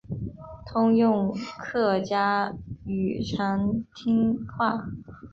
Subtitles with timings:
[0.65, 2.55] 通用客家
[2.85, 4.87] 语长汀话。